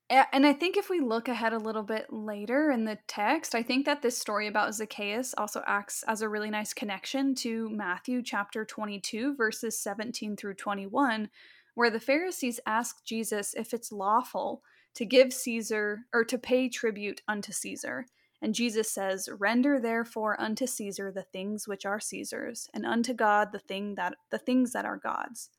And 0.08 0.46
I 0.46 0.54
think 0.54 0.78
if 0.78 0.88
we 0.88 1.00
look 1.00 1.28
ahead 1.28 1.54
a 1.54 1.58
little 1.58 1.82
bit 1.82 2.14
later 2.14 2.70
in 2.70 2.86
the 2.86 3.00
text, 3.08 3.56
I 3.56 3.64
think 3.64 3.86
that 3.86 4.04
this 4.04 4.16
story 4.16 4.46
about 4.46 4.76
Zacchaeus 4.76 5.34
also 5.36 5.64
acts 5.66 6.04
as 6.08 6.22
a 6.22 6.30
really 6.30 6.52
nice 6.52 6.74
connection 6.74 7.34
to 7.36 7.70
Matthew 7.70 8.22
chapter 8.22 8.64
22, 8.66 9.36
verses 9.36 9.80
17 9.80 10.36
through 10.36 10.54
21, 10.54 11.30
where 11.74 11.90
the 11.90 12.00
Pharisees 12.00 12.60
ask 12.68 13.04
Jesus 13.04 13.56
if 13.56 13.74
it's 13.74 13.92
lawful 13.92 14.62
to 14.94 15.06
give 15.06 15.34
Caesar 15.34 16.06
or 16.14 16.24
to 16.24 16.38
pay 16.38 16.70
tribute 16.70 17.24
unto 17.28 17.52
Caesar. 17.52 18.06
And 18.44 18.54
Jesus 18.54 18.92
says, 18.92 19.28
Render 19.40 19.80
therefore 19.80 20.40
unto 20.40 20.68
Caesar 20.68 21.12
the 21.12 21.24
things 21.24 21.68
which 21.68 21.84
are 21.84 22.00
Caesar's, 22.00 22.70
and 22.76 22.86
unto 22.86 23.16
God 23.16 23.52
the 23.52 23.60
thing 23.60 23.96
that 23.96 24.14
the 24.30 24.38
things 24.38 24.72
that 24.74 24.86
are 24.86 24.98
God's. 24.98 25.50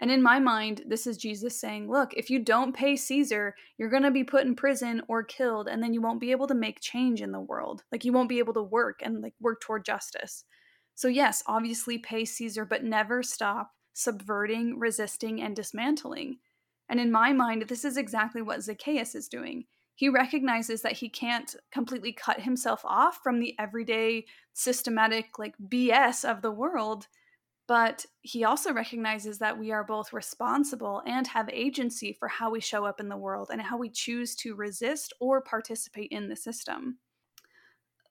And 0.00 0.10
in 0.10 0.22
my 0.22 0.40
mind, 0.40 0.82
this 0.86 1.06
is 1.06 1.16
Jesus 1.16 1.60
saying, 1.60 1.90
Look, 1.90 2.12
if 2.14 2.28
you 2.28 2.40
don't 2.40 2.74
pay 2.74 2.96
Caesar, 2.96 3.54
you're 3.78 3.90
going 3.90 4.02
to 4.02 4.10
be 4.10 4.24
put 4.24 4.44
in 4.44 4.56
prison 4.56 5.02
or 5.08 5.22
killed, 5.22 5.68
and 5.68 5.82
then 5.82 5.94
you 5.94 6.02
won't 6.02 6.20
be 6.20 6.32
able 6.32 6.48
to 6.48 6.54
make 6.54 6.80
change 6.80 7.22
in 7.22 7.32
the 7.32 7.40
world. 7.40 7.84
Like, 7.92 8.04
you 8.04 8.12
won't 8.12 8.28
be 8.28 8.40
able 8.40 8.54
to 8.54 8.62
work 8.62 9.00
and 9.02 9.22
like 9.22 9.34
work 9.40 9.60
toward 9.60 9.84
justice. 9.84 10.44
So, 10.94 11.08
yes, 11.08 11.42
obviously 11.46 11.98
pay 11.98 12.24
Caesar, 12.24 12.64
but 12.64 12.84
never 12.84 13.22
stop 13.22 13.72
subverting, 13.92 14.78
resisting, 14.78 15.40
and 15.40 15.54
dismantling. 15.54 16.38
And 16.88 16.98
in 17.00 17.12
my 17.12 17.32
mind, 17.32 17.66
this 17.68 17.84
is 17.84 17.96
exactly 17.96 18.42
what 18.42 18.62
Zacchaeus 18.62 19.14
is 19.14 19.28
doing. 19.28 19.64
He 19.94 20.08
recognizes 20.08 20.82
that 20.82 20.92
he 20.92 21.08
can't 21.08 21.54
completely 21.70 22.12
cut 22.12 22.40
himself 22.40 22.82
off 22.84 23.20
from 23.22 23.38
the 23.38 23.54
everyday 23.58 24.24
systematic, 24.52 25.38
like 25.38 25.54
BS 25.68 26.28
of 26.28 26.42
the 26.42 26.50
world 26.50 27.06
but 27.72 28.04
he 28.20 28.44
also 28.44 28.70
recognizes 28.70 29.38
that 29.38 29.58
we 29.58 29.72
are 29.72 29.82
both 29.82 30.12
responsible 30.12 31.02
and 31.06 31.26
have 31.26 31.48
agency 31.48 32.12
for 32.12 32.28
how 32.28 32.50
we 32.50 32.60
show 32.60 32.84
up 32.84 33.00
in 33.00 33.08
the 33.08 33.16
world 33.16 33.48
and 33.50 33.62
how 33.62 33.78
we 33.78 33.88
choose 33.88 34.36
to 34.36 34.54
resist 34.54 35.14
or 35.20 35.40
participate 35.40 36.10
in 36.10 36.28
the 36.28 36.36
system. 36.36 36.98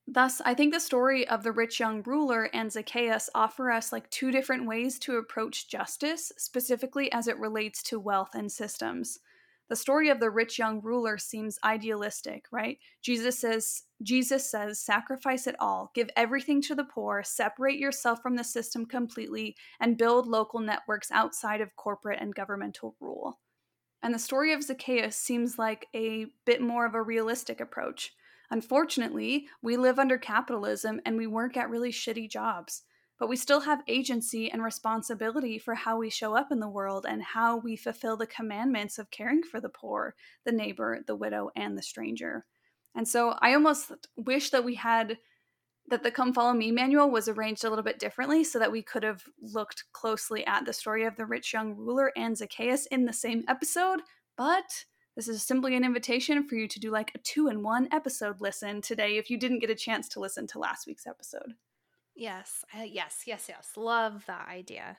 Thus, 0.07 0.41
I 0.43 0.55
think 0.55 0.73
the 0.73 0.79
story 0.79 1.27
of 1.27 1.43
the 1.43 1.51
rich 1.51 1.79
young 1.79 2.01
ruler 2.01 2.49
and 2.55 2.71
Zacchaeus 2.71 3.29
offer 3.35 3.69
us 3.69 3.91
like 3.91 4.09
two 4.09 4.31
different 4.31 4.65
ways 4.65 4.97
to 4.97 5.17
approach 5.17 5.67
justice, 5.69 6.31
specifically 6.39 7.11
as 7.11 7.27
it 7.27 7.37
relates 7.37 7.83
to 7.83 7.99
wealth 7.99 8.31
and 8.33 8.51
systems 8.51 9.19
the 9.71 9.75
story 9.77 10.09
of 10.09 10.19
the 10.19 10.29
rich 10.29 10.59
young 10.59 10.81
ruler 10.81 11.17
seems 11.17 11.57
idealistic, 11.63 12.43
right? 12.51 12.77
Jesus 13.01 13.39
says 13.39 13.83
Jesus 14.03 14.51
says 14.51 14.81
sacrifice 14.81 15.47
it 15.47 15.55
all, 15.61 15.91
give 15.95 16.09
everything 16.17 16.61
to 16.63 16.75
the 16.75 16.83
poor, 16.83 17.23
separate 17.23 17.79
yourself 17.79 18.21
from 18.21 18.35
the 18.35 18.43
system 18.43 18.85
completely 18.85 19.55
and 19.79 19.97
build 19.97 20.27
local 20.27 20.59
networks 20.59 21.09
outside 21.09 21.61
of 21.61 21.73
corporate 21.77 22.19
and 22.19 22.35
governmental 22.35 22.97
rule. 22.99 23.39
And 24.03 24.13
the 24.13 24.19
story 24.19 24.51
of 24.51 24.61
Zacchaeus 24.61 25.15
seems 25.15 25.57
like 25.57 25.87
a 25.95 26.25
bit 26.45 26.59
more 26.59 26.85
of 26.85 26.93
a 26.93 27.01
realistic 27.01 27.61
approach. 27.61 28.11
Unfortunately, 28.49 29.47
we 29.63 29.77
live 29.77 29.99
under 29.99 30.17
capitalism 30.17 30.99
and 31.05 31.15
we 31.15 31.27
work 31.27 31.55
at 31.55 31.69
really 31.69 31.93
shitty 31.93 32.29
jobs 32.29 32.83
but 33.21 33.29
we 33.29 33.35
still 33.35 33.59
have 33.59 33.83
agency 33.87 34.51
and 34.51 34.63
responsibility 34.63 35.59
for 35.59 35.75
how 35.75 35.95
we 35.95 36.09
show 36.09 36.35
up 36.35 36.51
in 36.51 36.59
the 36.59 36.67
world 36.67 37.05
and 37.07 37.21
how 37.21 37.55
we 37.55 37.75
fulfill 37.75 38.17
the 38.17 38.25
commandments 38.25 38.97
of 38.97 39.11
caring 39.11 39.43
for 39.43 39.61
the 39.61 39.69
poor, 39.69 40.15
the 40.43 40.51
neighbor, 40.51 41.01
the 41.05 41.15
widow, 41.15 41.51
and 41.55 41.77
the 41.77 41.83
stranger. 41.83 42.47
And 42.95 43.07
so 43.07 43.35
I 43.39 43.53
almost 43.53 43.91
wish 44.17 44.49
that 44.49 44.63
we 44.63 44.73
had 44.73 45.19
that 45.87 46.01
the 46.01 46.09
Come 46.09 46.33
Follow 46.33 46.53
Me 46.53 46.71
manual 46.71 47.11
was 47.11 47.27
arranged 47.27 47.63
a 47.63 47.69
little 47.69 47.83
bit 47.83 47.99
differently 47.99 48.43
so 48.43 48.57
that 48.57 48.71
we 48.71 48.81
could 48.81 49.03
have 49.03 49.21
looked 49.39 49.83
closely 49.93 50.43
at 50.47 50.65
the 50.65 50.73
story 50.73 51.05
of 51.05 51.15
the 51.15 51.27
rich 51.27 51.53
young 51.53 51.75
ruler 51.75 52.11
and 52.17 52.35
Zacchaeus 52.35 52.87
in 52.87 53.05
the 53.05 53.13
same 53.13 53.43
episode. 53.47 53.99
But 54.35 54.85
this 55.15 55.27
is 55.27 55.43
simply 55.43 55.75
an 55.75 55.85
invitation 55.85 56.47
for 56.47 56.55
you 56.55 56.67
to 56.67 56.79
do 56.79 56.89
like 56.89 57.11
a 57.13 57.19
two 57.19 57.49
in 57.49 57.61
one 57.61 57.87
episode 57.91 58.41
listen 58.41 58.81
today 58.81 59.17
if 59.17 59.29
you 59.29 59.37
didn't 59.37 59.59
get 59.59 59.69
a 59.69 59.75
chance 59.75 60.09
to 60.09 60.19
listen 60.19 60.47
to 60.47 60.57
last 60.57 60.87
week's 60.87 61.05
episode. 61.05 61.53
Yes, 62.15 62.63
uh, 62.77 62.83
yes, 62.83 63.23
yes, 63.25 63.45
yes. 63.47 63.71
Love 63.75 64.25
that 64.27 64.47
idea. 64.47 64.97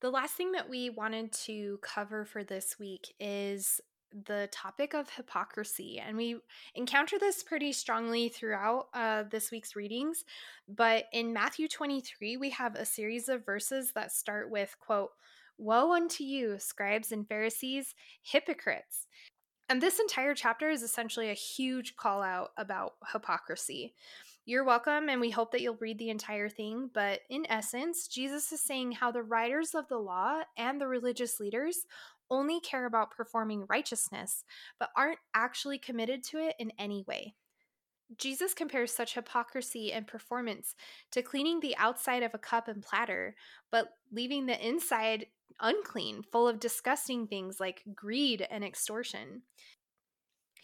The 0.00 0.10
last 0.10 0.34
thing 0.34 0.52
that 0.52 0.68
we 0.68 0.90
wanted 0.90 1.32
to 1.32 1.78
cover 1.82 2.24
for 2.24 2.44
this 2.44 2.78
week 2.78 3.14
is 3.18 3.80
the 4.24 4.48
topic 4.52 4.94
of 4.94 5.10
hypocrisy. 5.10 5.98
And 5.98 6.16
we 6.16 6.36
encounter 6.74 7.18
this 7.18 7.42
pretty 7.42 7.72
strongly 7.72 8.28
throughout 8.28 8.88
uh, 8.94 9.24
this 9.30 9.50
week's 9.50 9.76
readings. 9.76 10.24
But 10.68 11.06
in 11.12 11.32
Matthew 11.32 11.68
23, 11.68 12.36
we 12.36 12.50
have 12.50 12.74
a 12.76 12.84
series 12.84 13.28
of 13.28 13.44
verses 13.44 13.92
that 13.94 14.12
start 14.12 14.50
with, 14.50 14.76
quote, 14.80 15.10
Woe 15.58 15.92
unto 15.92 16.22
you, 16.22 16.58
scribes 16.58 17.12
and 17.12 17.26
Pharisees, 17.26 17.94
hypocrites. 18.22 19.06
And 19.68 19.80
this 19.80 19.98
entire 19.98 20.34
chapter 20.34 20.68
is 20.70 20.82
essentially 20.82 21.30
a 21.30 21.34
huge 21.34 21.96
call 21.96 22.22
out 22.22 22.50
about 22.56 22.94
hypocrisy. 23.12 23.94
You're 24.48 24.62
welcome, 24.62 25.08
and 25.08 25.20
we 25.20 25.30
hope 25.30 25.50
that 25.50 25.60
you'll 25.60 25.76
read 25.80 25.98
the 25.98 26.08
entire 26.08 26.48
thing. 26.48 26.88
But 26.94 27.22
in 27.28 27.46
essence, 27.50 28.06
Jesus 28.06 28.52
is 28.52 28.60
saying 28.60 28.92
how 28.92 29.10
the 29.10 29.24
writers 29.24 29.74
of 29.74 29.88
the 29.88 29.98
law 29.98 30.42
and 30.56 30.80
the 30.80 30.86
religious 30.86 31.40
leaders 31.40 31.84
only 32.30 32.60
care 32.60 32.86
about 32.86 33.10
performing 33.10 33.66
righteousness, 33.68 34.44
but 34.78 34.90
aren't 34.96 35.18
actually 35.34 35.78
committed 35.78 36.22
to 36.26 36.38
it 36.38 36.54
in 36.60 36.70
any 36.78 37.02
way. 37.08 37.34
Jesus 38.18 38.54
compares 38.54 38.92
such 38.92 39.14
hypocrisy 39.14 39.92
and 39.92 40.06
performance 40.06 40.76
to 41.10 41.22
cleaning 41.22 41.58
the 41.58 41.76
outside 41.76 42.22
of 42.22 42.32
a 42.32 42.38
cup 42.38 42.68
and 42.68 42.84
platter, 42.84 43.34
but 43.72 43.88
leaving 44.12 44.46
the 44.46 44.64
inside 44.64 45.26
unclean, 45.60 46.22
full 46.22 46.46
of 46.46 46.60
disgusting 46.60 47.26
things 47.26 47.58
like 47.58 47.82
greed 47.96 48.46
and 48.48 48.62
extortion. 48.62 49.42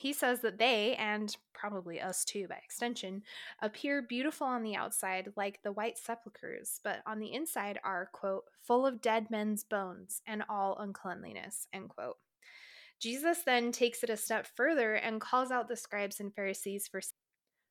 He 0.02 0.12
says 0.12 0.40
that 0.40 0.58
they, 0.58 0.96
and 0.96 1.36
probably 1.54 2.00
us 2.00 2.24
too 2.24 2.48
by 2.48 2.56
extension, 2.56 3.22
appear 3.60 4.02
beautiful 4.02 4.48
on 4.48 4.64
the 4.64 4.74
outside 4.74 5.32
like 5.36 5.62
the 5.62 5.70
white 5.70 5.96
sepulchres, 5.96 6.80
but 6.82 7.02
on 7.06 7.20
the 7.20 7.32
inside 7.32 7.78
are, 7.84 8.10
quote, 8.12 8.42
full 8.66 8.84
of 8.84 9.00
dead 9.00 9.30
men's 9.30 9.62
bones 9.62 10.20
and 10.26 10.42
all 10.48 10.76
uncleanliness, 10.76 11.68
end 11.72 11.88
quote. 11.88 12.16
Jesus 12.98 13.42
then 13.46 13.70
takes 13.70 14.02
it 14.02 14.10
a 14.10 14.16
step 14.16 14.48
further 14.56 14.94
and 14.94 15.20
calls 15.20 15.52
out 15.52 15.68
the 15.68 15.76
scribes 15.76 16.18
and 16.18 16.34
Pharisees 16.34 16.88
for 16.88 17.00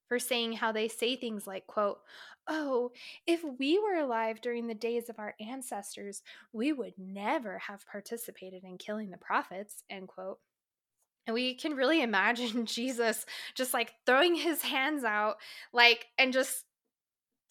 for 0.07 0.17
saying 0.17 0.53
how 0.53 0.71
they 0.71 0.87
say 0.87 1.17
things 1.17 1.47
like, 1.47 1.67
quote, 1.67 1.99
"Oh, 2.47 2.91
if 3.27 3.43
we 3.43 3.77
were 3.77 3.95
alive 3.95 4.39
during 4.39 4.67
the 4.67 4.73
days 4.73 5.09
of 5.09 5.19
our 5.19 5.35
ancestors, 5.41 6.23
we 6.53 6.71
would 6.71 6.97
never 6.97 7.59
have 7.59 7.85
participated 7.85 8.63
in 8.63 8.77
killing 8.77 9.09
the 9.09 9.17
prophets." 9.17 9.83
End 9.89 10.07
quote. 10.07 10.39
And 11.27 11.33
we 11.33 11.53
can 11.55 11.73
really 11.73 12.01
imagine 12.01 12.65
Jesus 12.65 13.25
just 13.55 13.73
like 13.73 13.93
throwing 14.05 14.35
his 14.35 14.61
hands 14.61 15.03
out, 15.03 15.35
like, 15.73 16.07
and 16.17 16.33
just 16.33 16.65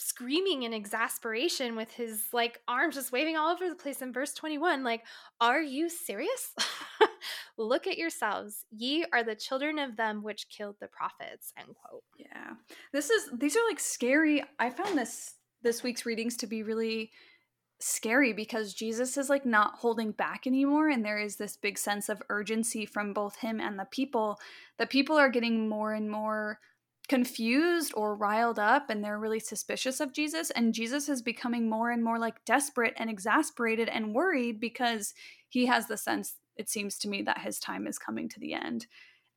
screaming 0.00 0.62
in 0.62 0.72
exasperation 0.72 1.76
with 1.76 1.90
his 1.90 2.22
like 2.32 2.58
arms 2.66 2.94
just 2.94 3.12
waving 3.12 3.36
all 3.36 3.52
over 3.52 3.68
the 3.68 3.74
place 3.74 4.00
in 4.00 4.14
verse 4.14 4.32
21 4.32 4.82
like 4.82 5.02
are 5.42 5.60
you 5.60 5.90
serious? 5.90 6.54
Look 7.58 7.86
at 7.86 7.98
yourselves. 7.98 8.64
Ye 8.70 9.04
are 9.12 9.22
the 9.22 9.34
children 9.34 9.78
of 9.78 9.98
them 9.98 10.22
which 10.22 10.48
killed 10.48 10.76
the 10.80 10.88
prophets 10.88 11.52
end 11.58 11.74
quote. 11.74 12.02
Yeah. 12.16 12.52
This 12.94 13.10
is 13.10 13.28
these 13.38 13.56
are 13.56 13.68
like 13.68 13.78
scary. 13.78 14.42
I 14.58 14.70
found 14.70 14.96
this 14.96 15.34
this 15.62 15.82
week's 15.82 16.06
readings 16.06 16.38
to 16.38 16.46
be 16.46 16.62
really 16.62 17.10
scary 17.82 18.32
because 18.32 18.74
jesus 18.74 19.16
is 19.16 19.30
like 19.30 19.46
not 19.46 19.76
holding 19.76 20.12
back 20.12 20.46
anymore 20.46 20.88
and 20.88 21.04
there 21.04 21.18
is 21.18 21.36
this 21.36 21.56
big 21.56 21.78
sense 21.78 22.08
of 22.08 22.22
urgency 22.28 22.84
from 22.84 23.12
both 23.12 23.36
him 23.36 23.60
and 23.60 23.78
the 23.78 23.86
people 23.90 24.38
the 24.78 24.86
people 24.86 25.16
are 25.16 25.30
getting 25.30 25.68
more 25.68 25.94
and 25.94 26.10
more 26.10 26.58
confused 27.10 27.92
or 27.96 28.14
riled 28.14 28.60
up 28.60 28.88
and 28.88 29.02
they're 29.02 29.18
really 29.18 29.40
suspicious 29.40 29.98
of 29.98 30.12
Jesus. 30.12 30.52
And 30.52 30.72
Jesus 30.72 31.08
is 31.08 31.22
becoming 31.22 31.68
more 31.68 31.90
and 31.90 32.04
more 32.04 32.20
like 32.20 32.44
desperate 32.44 32.94
and 32.96 33.10
exasperated 33.10 33.88
and 33.88 34.14
worried 34.14 34.60
because 34.60 35.12
he 35.48 35.66
has 35.66 35.88
the 35.88 35.96
sense, 35.96 36.36
it 36.56 36.70
seems 36.70 36.96
to 36.98 37.08
me, 37.08 37.22
that 37.22 37.40
his 37.40 37.58
time 37.58 37.88
is 37.88 37.98
coming 37.98 38.28
to 38.28 38.38
the 38.38 38.54
end. 38.54 38.86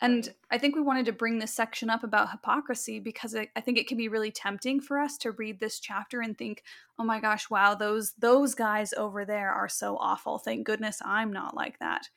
And. 0.03 0.33
I 0.51 0.59
think 0.59 0.75
we 0.75 0.83
wanted 0.83 1.07
to 1.07 1.13
bring 1.13 1.39
this 1.39 1.51
section 1.51 1.89
up 1.89 2.03
about 2.03 2.29
hypocrisy 2.29 2.99
because 2.99 3.35
I 3.35 3.47
think 3.61 3.79
it 3.79 3.87
can 3.87 3.97
be 3.97 4.07
really 4.07 4.29
tempting 4.31 4.79
for 4.81 4.99
us 4.99 5.17
to 5.19 5.31
read 5.31 5.59
this 5.59 5.79
chapter 5.79 6.21
and 6.21 6.37
think, 6.37 6.63
"Oh 6.99 7.03
my 7.03 7.19
gosh, 7.19 7.49
wow, 7.49 7.73
those 7.73 8.13
those 8.13 8.53
guys 8.53 8.93
over 8.93 9.25
there 9.25 9.51
are 9.51 9.67
so 9.69 9.97
awful. 9.97 10.37
Thank 10.37 10.67
goodness 10.67 11.01
I'm 11.03 11.33
not 11.33 11.55
like 11.55 11.79
that." 11.79 12.09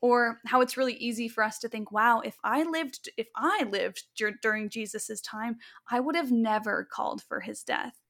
or 0.00 0.40
how 0.46 0.60
it's 0.60 0.76
really 0.76 0.94
easy 0.94 1.28
for 1.28 1.42
us 1.44 1.58
to 1.60 1.68
think 1.68 1.90
wow 1.92 2.20
if 2.20 2.36
i 2.44 2.62
lived 2.64 3.08
if 3.16 3.28
i 3.36 3.64
lived 3.70 4.04
dur- 4.16 4.38
during 4.42 4.68
jesus's 4.68 5.20
time 5.22 5.56
i 5.90 6.00
would 6.00 6.16
have 6.16 6.32
never 6.32 6.84
called 6.84 7.22
for 7.22 7.40
his 7.40 7.62
death 7.62 8.00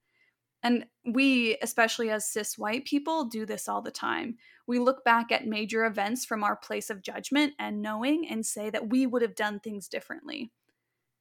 and 0.65 0.85
we 1.05 1.57
especially 1.61 2.09
as 2.09 2.27
cis 2.27 2.57
white 2.57 2.83
people 2.85 3.25
do 3.25 3.45
this 3.45 3.69
all 3.69 3.81
the 3.81 3.91
time 3.91 4.35
we 4.67 4.79
look 4.79 5.05
back 5.05 5.31
at 5.31 5.47
major 5.47 5.85
events 5.85 6.25
from 6.25 6.43
our 6.43 6.55
place 6.55 6.89
of 6.89 7.01
judgment 7.01 7.53
and 7.59 7.81
knowing 7.81 8.27
and 8.27 8.45
say 8.45 8.69
that 8.69 8.89
we 8.89 9.05
would 9.05 9.21
have 9.21 9.35
done 9.35 9.59
things 9.59 9.87
differently 9.87 10.51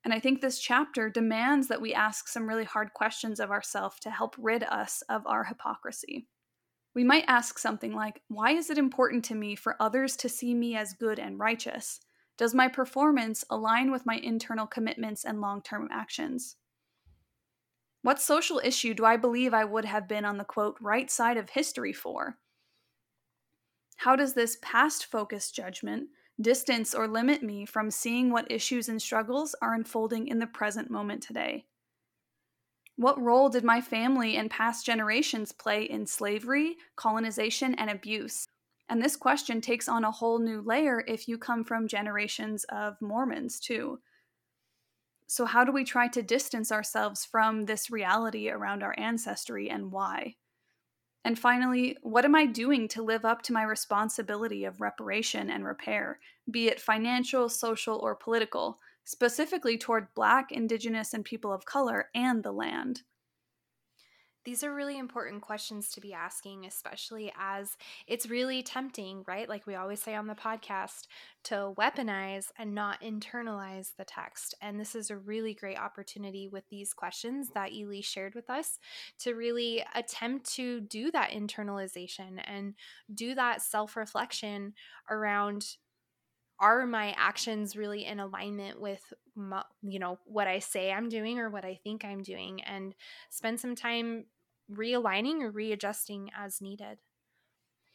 and 0.04 0.12
i 0.12 0.18
think 0.18 0.40
this 0.40 0.58
chapter 0.58 1.08
demands 1.08 1.68
that 1.68 1.80
we 1.80 1.94
ask 1.94 2.26
some 2.26 2.48
really 2.48 2.64
hard 2.64 2.92
questions 2.94 3.38
of 3.38 3.50
ourselves 3.50 4.00
to 4.00 4.10
help 4.10 4.34
rid 4.38 4.64
us 4.64 5.02
of 5.08 5.26
our 5.26 5.44
hypocrisy 5.44 6.26
we 6.94 7.02
might 7.02 7.24
ask 7.26 7.58
something 7.58 7.92
like, 7.92 8.22
Why 8.28 8.52
is 8.52 8.70
it 8.70 8.78
important 8.78 9.24
to 9.26 9.34
me 9.34 9.56
for 9.56 9.76
others 9.80 10.16
to 10.18 10.28
see 10.28 10.54
me 10.54 10.76
as 10.76 10.92
good 10.92 11.18
and 11.18 11.38
righteous? 11.38 12.00
Does 12.38 12.54
my 12.54 12.68
performance 12.68 13.44
align 13.50 13.90
with 13.90 14.06
my 14.06 14.16
internal 14.16 14.66
commitments 14.66 15.24
and 15.24 15.40
long 15.40 15.62
term 15.62 15.88
actions? 15.92 16.56
What 18.04 18.20
social 18.20 18.60
issue 18.62 18.92
do 18.92 19.06
I 19.06 19.16
believe 19.16 19.54
I 19.54 19.64
would 19.64 19.86
have 19.86 20.06
been 20.06 20.26
on 20.26 20.36
the 20.36 20.44
quote, 20.44 20.76
right 20.78 21.10
side 21.10 21.38
of 21.38 21.48
history 21.48 21.94
for? 21.94 22.36
How 23.96 24.14
does 24.14 24.34
this 24.34 24.58
past 24.60 25.06
focused 25.06 25.54
judgment 25.54 26.10
distance 26.38 26.94
or 26.94 27.08
limit 27.08 27.42
me 27.42 27.64
from 27.64 27.90
seeing 27.90 28.30
what 28.30 28.50
issues 28.52 28.90
and 28.90 29.00
struggles 29.00 29.54
are 29.62 29.72
unfolding 29.72 30.28
in 30.28 30.38
the 30.38 30.46
present 30.46 30.90
moment 30.90 31.22
today? 31.22 31.64
What 32.96 33.18
role 33.18 33.48
did 33.48 33.64
my 33.64 33.80
family 33.80 34.36
and 34.36 34.50
past 34.50 34.84
generations 34.84 35.52
play 35.52 35.84
in 35.84 36.06
slavery, 36.06 36.76
colonization, 36.96 37.74
and 37.76 37.88
abuse? 37.88 38.46
And 38.86 39.02
this 39.02 39.16
question 39.16 39.62
takes 39.62 39.88
on 39.88 40.04
a 40.04 40.10
whole 40.10 40.40
new 40.40 40.60
layer 40.60 41.02
if 41.08 41.26
you 41.26 41.38
come 41.38 41.64
from 41.64 41.88
generations 41.88 42.64
of 42.64 43.00
Mormons, 43.00 43.58
too. 43.58 44.00
So, 45.34 45.46
how 45.46 45.64
do 45.64 45.72
we 45.72 45.82
try 45.82 46.06
to 46.06 46.22
distance 46.22 46.70
ourselves 46.70 47.24
from 47.24 47.64
this 47.64 47.90
reality 47.90 48.48
around 48.48 48.84
our 48.84 48.94
ancestry 48.96 49.68
and 49.68 49.90
why? 49.90 50.36
And 51.24 51.36
finally, 51.36 51.98
what 52.02 52.24
am 52.24 52.36
I 52.36 52.46
doing 52.46 52.86
to 52.90 53.02
live 53.02 53.24
up 53.24 53.42
to 53.42 53.52
my 53.52 53.64
responsibility 53.64 54.64
of 54.64 54.80
reparation 54.80 55.50
and 55.50 55.64
repair, 55.64 56.20
be 56.48 56.68
it 56.68 56.80
financial, 56.80 57.48
social, 57.48 57.98
or 57.98 58.14
political? 58.14 58.78
specifically 59.02 59.76
toward 59.76 60.14
Black, 60.14 60.52
Indigenous, 60.52 61.12
and 61.12 61.24
people 61.24 61.52
of 61.52 61.64
color 61.64 62.10
and 62.14 62.44
the 62.44 62.52
land? 62.52 63.02
These 64.44 64.62
are 64.62 64.74
really 64.74 64.98
important 64.98 65.40
questions 65.40 65.88
to 65.90 66.00
be 66.00 66.12
asking, 66.12 66.66
especially 66.66 67.32
as 67.38 67.76
it's 68.06 68.28
really 68.28 68.62
tempting, 68.62 69.24
right? 69.26 69.48
Like 69.48 69.66
we 69.66 69.74
always 69.74 70.00
say 70.00 70.14
on 70.14 70.26
the 70.26 70.34
podcast, 70.34 71.06
to 71.44 71.72
weaponize 71.78 72.46
and 72.58 72.74
not 72.74 73.00
internalize 73.00 73.92
the 73.96 74.04
text. 74.04 74.54
And 74.60 74.78
this 74.78 74.94
is 74.94 75.10
a 75.10 75.16
really 75.16 75.54
great 75.54 75.78
opportunity 75.78 76.48
with 76.48 76.64
these 76.68 76.92
questions 76.92 77.50
that 77.54 77.72
Ely 77.72 78.00
shared 78.02 78.34
with 78.34 78.50
us 78.50 78.78
to 79.20 79.34
really 79.34 79.84
attempt 79.94 80.52
to 80.54 80.80
do 80.80 81.10
that 81.12 81.30
internalization 81.30 82.40
and 82.46 82.74
do 83.14 83.34
that 83.34 83.62
self 83.62 83.96
reflection 83.96 84.74
around 85.10 85.76
are 86.60 86.86
my 86.86 87.14
actions 87.18 87.76
really 87.76 88.04
in 88.04 88.20
alignment 88.20 88.80
with 88.80 89.12
my, 89.34 89.62
you 89.82 89.98
know 89.98 90.18
what 90.24 90.46
i 90.46 90.58
say 90.60 90.92
i'm 90.92 91.08
doing 91.08 91.38
or 91.38 91.50
what 91.50 91.64
i 91.64 91.78
think 91.82 92.04
i'm 92.04 92.22
doing 92.22 92.62
and 92.62 92.94
spend 93.28 93.58
some 93.58 93.74
time 93.74 94.24
realigning 94.72 95.42
or 95.42 95.50
readjusting 95.50 96.30
as 96.36 96.60
needed 96.60 96.98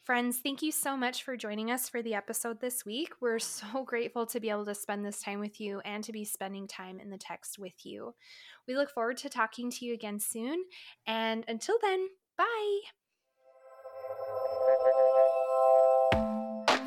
friends 0.03 0.39
thank 0.43 0.61
you 0.61 0.71
so 0.71 0.95
much 0.95 1.23
for 1.23 1.37
joining 1.37 1.71
us 1.71 1.89
for 1.89 2.01
the 2.01 2.13
episode 2.13 2.59
this 2.61 2.85
week 2.85 3.13
we're 3.21 3.39
so 3.39 3.83
grateful 3.83 4.25
to 4.25 4.39
be 4.39 4.49
able 4.49 4.65
to 4.65 4.75
spend 4.75 5.05
this 5.05 5.21
time 5.21 5.39
with 5.39 5.59
you 5.59 5.79
and 5.85 6.03
to 6.03 6.11
be 6.11 6.25
spending 6.25 6.67
time 6.67 6.99
in 6.99 7.09
the 7.09 7.17
text 7.17 7.59
with 7.59 7.85
you 7.85 8.13
we 8.67 8.75
look 8.75 8.89
forward 8.89 9.17
to 9.17 9.29
talking 9.29 9.69
to 9.69 9.85
you 9.85 9.93
again 9.93 10.19
soon 10.19 10.63
and 11.05 11.45
until 11.47 11.77
then 11.81 12.07
bye 12.37 12.79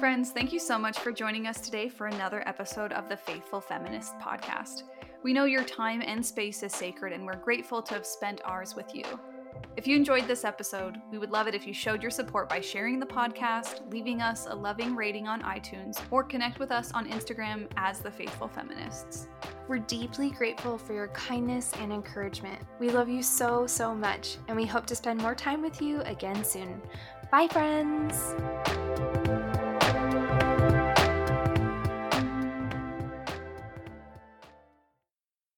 Friends, 0.02 0.32
thank 0.32 0.52
you 0.52 0.58
so 0.58 0.76
much 0.76 0.98
for 0.98 1.12
joining 1.12 1.46
us 1.46 1.60
today 1.60 1.88
for 1.88 2.08
another 2.08 2.42
episode 2.48 2.92
of 2.92 3.08
the 3.08 3.16
Faithful 3.16 3.60
Feminist 3.60 4.18
podcast. 4.18 4.82
We 5.22 5.32
know 5.32 5.44
your 5.44 5.62
time 5.62 6.02
and 6.04 6.26
space 6.26 6.64
is 6.64 6.72
sacred, 6.72 7.12
and 7.12 7.24
we're 7.24 7.36
grateful 7.36 7.80
to 7.82 7.94
have 7.94 8.04
spent 8.04 8.40
ours 8.44 8.74
with 8.74 8.92
you. 8.96 9.04
If 9.76 9.86
you 9.86 9.96
enjoyed 9.96 10.26
this 10.28 10.44
episode, 10.44 11.00
we 11.10 11.18
would 11.18 11.30
love 11.30 11.46
it 11.46 11.54
if 11.54 11.66
you 11.66 11.72
showed 11.72 12.02
your 12.02 12.10
support 12.10 12.48
by 12.48 12.60
sharing 12.60 13.00
the 13.00 13.06
podcast, 13.06 13.90
leaving 13.90 14.20
us 14.20 14.46
a 14.48 14.54
loving 14.54 14.94
rating 14.94 15.26
on 15.26 15.42
iTunes, 15.42 16.00
or 16.10 16.22
connect 16.22 16.58
with 16.58 16.70
us 16.70 16.92
on 16.92 17.08
Instagram 17.08 17.66
as 17.76 18.00
The 18.00 18.10
Faithful 18.10 18.48
Feminists. 18.48 19.28
We're 19.68 19.78
deeply 19.78 20.30
grateful 20.30 20.76
for 20.76 20.92
your 20.92 21.08
kindness 21.08 21.72
and 21.78 21.92
encouragement. 21.92 22.60
We 22.78 22.90
love 22.90 23.08
you 23.08 23.22
so, 23.22 23.66
so 23.66 23.94
much, 23.94 24.36
and 24.48 24.56
we 24.56 24.66
hope 24.66 24.86
to 24.86 24.94
spend 24.94 25.20
more 25.20 25.34
time 25.34 25.62
with 25.62 25.80
you 25.80 26.02
again 26.02 26.44
soon. 26.44 26.82
Bye, 27.30 27.48
friends! 27.48 28.34